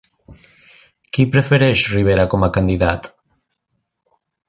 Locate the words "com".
2.35-2.47